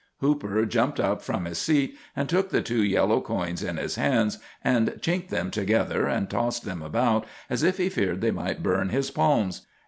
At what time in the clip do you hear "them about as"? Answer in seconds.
6.65-7.61